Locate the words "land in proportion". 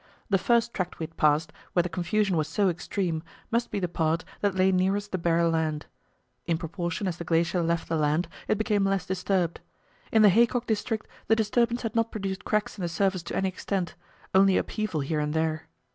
5.47-7.07